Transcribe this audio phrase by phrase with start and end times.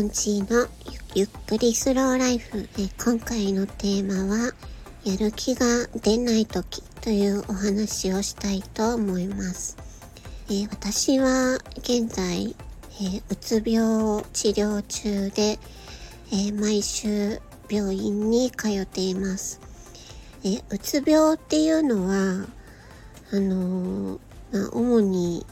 [0.00, 0.68] ンチーの
[1.14, 2.68] ゆっくりスローライフ。
[2.78, 4.52] え今回のテーマは、
[5.04, 5.66] やる気が
[6.02, 9.76] 出ない時というお話をしたいと思います。
[10.50, 12.54] え私は現在、
[13.00, 15.58] えうつ病治療中で、
[16.32, 19.60] え毎週病院に通っています。
[20.44, 22.46] えうつ病っていうのは、
[23.32, 24.20] あの
[24.52, 25.44] まあ、主に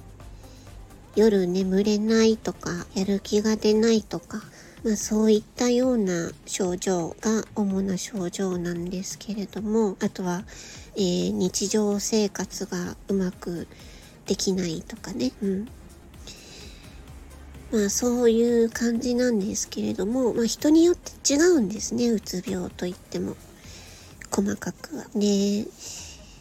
[1.17, 4.43] 夜眠れないとか、やる気が出ないとか、
[4.85, 10.45] まあそういったような症状が主な症状なんですけれども、あとは、
[10.95, 13.67] えー、日常生活がうまく
[14.27, 15.33] できないとかね。
[15.43, 15.69] うん。
[17.73, 23.37] まあそういう感じなんですけれども、まあ人によって違うんですね、うつ病といっても。
[24.31, 25.07] 細かくは。
[25.15, 25.65] で、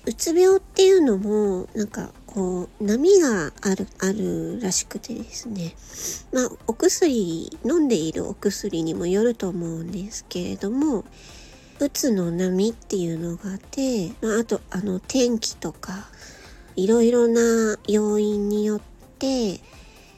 [0.05, 5.73] うつ病っていうのも、なんかこう、波がある、あるらしくてですね。
[6.33, 11.05] まあ、お薬、飲んでいるお薬にもよると思うんですけれども、
[11.79, 16.09] うつの波っていうのがあって、まあ、あと、あの、天気とか、
[16.75, 18.81] いろいろな要因によっ
[19.17, 19.61] て、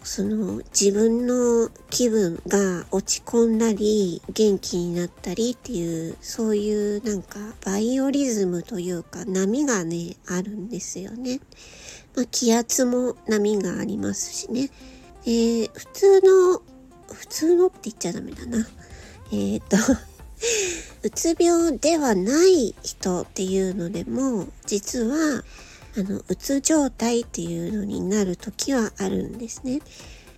[0.07, 11.41] その自分の気分が落ち込んだり元気になったりっていうそういうなんかバイオリズムというか波がねあるんですよね。
[12.15, 14.69] まあ、気圧も波がありますしね。
[15.25, 16.61] えー、普通の
[17.13, 18.65] 普通のって言っちゃダメだな。
[19.33, 19.75] えっ、ー、と
[21.03, 25.43] うつ病ではない人っていうのでも実は
[25.95, 29.81] あの、うつ状態っていうのになる時はあるんですね。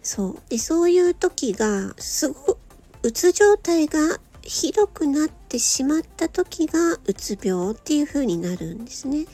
[0.03, 0.37] そう。
[0.49, 2.57] で、そういう時が、すご、
[3.03, 9.25] うつ状態がひどくなってしまった時が、うつ病っていう風になるんですね。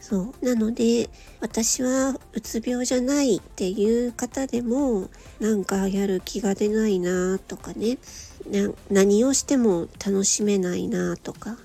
[0.00, 0.44] そう。
[0.44, 1.08] なので、
[1.40, 5.08] 私はうつ病じゃないっていう方でも、
[5.40, 7.98] なんかやる気が出ないなとかね、
[8.90, 11.56] 何をしても楽しめないなとか、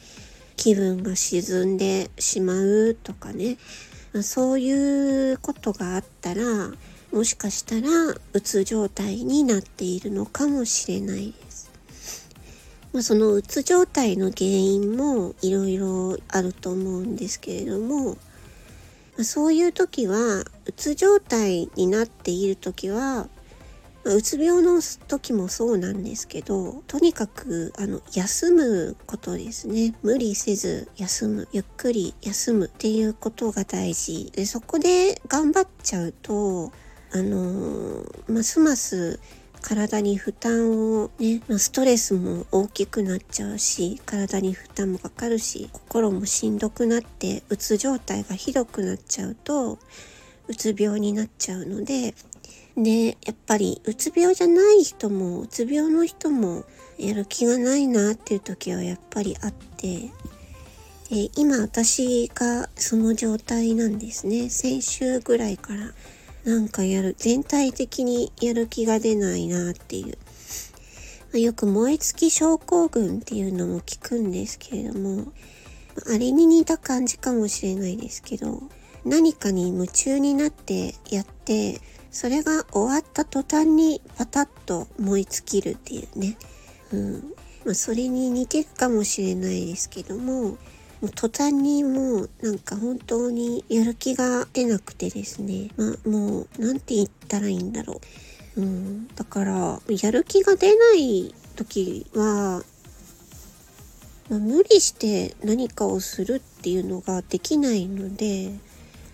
[0.58, 3.58] 気分が沈んでしまうとかね、
[4.12, 6.44] まあ、そういうことがあったら、
[7.14, 7.88] もしかしたら、
[8.34, 11.72] うつ状態になっているのかもしれないです。
[12.92, 18.18] まあ、そのうつ状態の原因もいろいろあると思うんですけれども、
[19.24, 23.30] そういう時は、うつ状態になっている時は、
[24.08, 29.94] ま、うつ病の時もそうなんですけど、とにかく、あの、休むことですね。
[30.02, 31.48] 無理せず休む。
[31.52, 34.32] ゆっくり休むっていうことが大事。
[34.34, 36.72] で、そこで頑張っちゃうと、
[37.12, 39.20] あのー、ますます
[39.62, 49.80] 体に負担をね、まあ、ストレスも大きくなっちゃうし、体に負担もかかるし、心もしんどくなって、うつ状態がひどくなっちゃうと、
[50.48, 52.14] うつ病になっちゃうので、
[52.78, 56.64] で、やっぱり、うつ病じゃない人も、うつ病の人も、
[56.98, 60.12] やる気がないなっていう時はやっぱりあって、
[61.10, 64.50] え今私がその状態なんですね。
[64.50, 65.94] 先週ぐらいから
[66.44, 70.06] なんかやる、全体的にやる気が出ないなってい
[71.34, 71.40] う。
[71.40, 75.32] よく燃え尽き症候群っていうのも聞くんですけれども、
[76.08, 78.62] あれに似た感じかもしれないですけど、
[79.06, 81.80] 何かに夢中になってやって、
[82.12, 86.38] それが終わった途端にパタッと燃え尽きるっていうね。
[86.92, 87.34] うん。
[87.66, 90.58] まあ、それに似てるかもしれないですけども、も
[91.04, 95.70] う途端にもうなんか本当にやる気が出なくてですね。
[95.78, 98.02] まあもうなんて言ったらいいんだろ
[98.56, 98.62] う。
[98.62, 99.08] うん。
[99.16, 102.64] だから、やる気が出ない時は、
[104.30, 108.52] まあ、無理して何かをするっていうのができないので、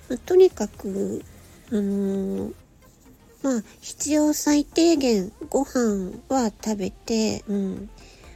[0.10, 1.24] まあ、とにかく、
[1.72, 2.54] あのー、
[3.44, 7.90] まあ、必要最低限ご飯は食べて、うん。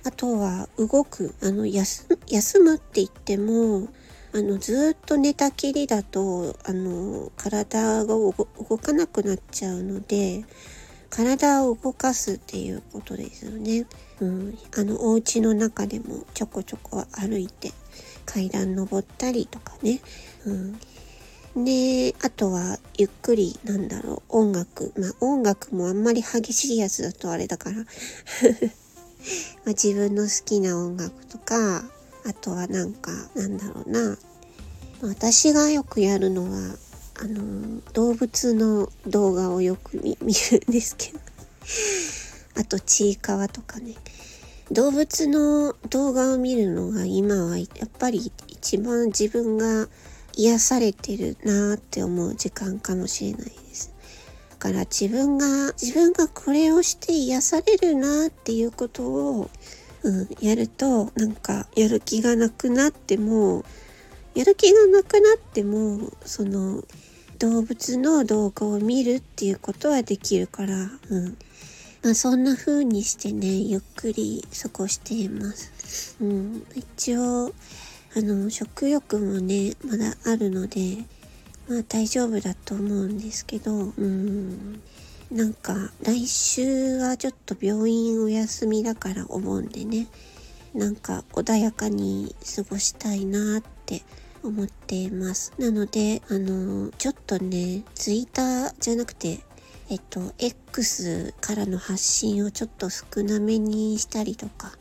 [0.04, 1.34] あとは動く。
[1.42, 2.06] あの、休
[2.60, 3.88] むって言っても、
[4.34, 8.34] あの、ずっと寝たきりだと、あの、体が動
[8.78, 10.44] かなくなっちゃうので、
[11.10, 13.86] 体を動かすっていうことですよね。
[14.20, 14.58] うん。
[14.78, 17.72] あの、お家の中でもちょこちょこ歩いて、
[18.26, 20.02] 階段登ったりとかね。
[20.46, 20.80] うん。
[21.64, 24.94] で、あとは、ゆっくり、なんだろう、音楽。
[24.98, 27.78] まあ、音楽もあんまり激しいやつだとあれだから
[29.66, 31.84] ま、自分の好きな音楽とか、
[32.26, 34.18] あとはなんか、なんだろうな。
[35.02, 36.76] 私がよくやるのは、
[37.16, 40.16] あの、動物の動画をよく見
[40.52, 41.20] るんですけど
[42.56, 43.96] あと、ちいかわとかね。
[44.72, 49.88] 動物の動画を見るのが今はやっぱり一番自分が
[50.38, 53.92] 癒されてるなーって思う時間かもしれないです。
[54.52, 59.50] だから自分が、自分がこれをして癒されるなっていうことを、
[60.04, 63.66] うん、やると、なんか、やる気がなくなっても、
[64.36, 66.84] やる気がなくなっても、その、
[67.40, 71.38] 動物の動画を見るっていうことはできるから、うん。
[72.04, 76.16] まあそんな風にしてね、ゆっくり過ごしています。
[76.22, 76.66] うん。
[76.76, 77.54] 一応、
[78.16, 80.98] あの、食欲もね、まだあるので、
[81.68, 84.82] まあ大丈夫だと思うんですけど、うん。
[85.32, 90.08] なんか、来週はちょっと病院お休みだからお盆でね、
[90.74, 94.04] なんか穏やかに過ごしたいなって
[94.44, 95.54] 思っています。
[95.58, 99.42] なので、あの、ちょっとね、ツイッターじゃなくて、
[99.90, 104.72] えっと、X からの発信をちょっと少なめにしたりとか、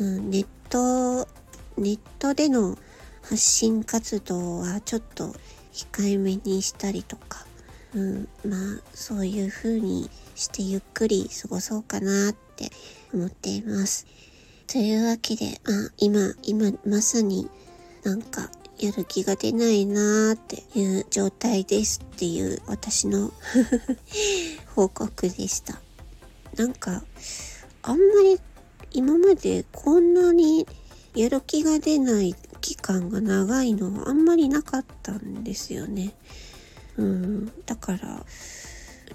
[0.00, 1.28] うん、ネット、
[1.76, 2.76] ネットでの
[3.22, 5.34] 発信活動はちょっと
[5.72, 7.46] 控えめにしたりとか、
[7.94, 12.70] うん、まあ、そういう風にしてゆっくり過ごそうかなって
[13.14, 14.06] 思っています。
[14.66, 17.48] というわけで、あ、今、今、まさに
[18.04, 23.32] なんかやる気が出ないなーっていう状態ですっていう私の
[24.74, 25.80] 報告でした。
[26.56, 27.04] なんか、
[27.82, 28.40] あんまり
[28.92, 30.66] 今までこんなに
[31.14, 36.14] やる気が出ない期間が長いのはあんまりなかったんですよね。
[36.96, 38.24] うん、だから、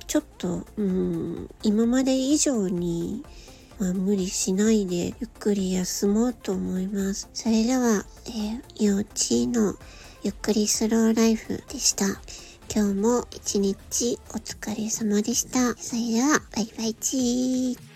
[0.08, 3.24] ちょっと、うん、今まで以上に
[3.80, 7.30] まあ、無理しないでゆっくり休もうと思います。
[7.34, 9.76] それでは、えー、幼稚園の
[10.24, 12.06] ゆっくりスローライフでした。
[12.74, 15.76] 今日も一日お疲れ様でした。
[15.78, 17.87] それでは、バイバイチー。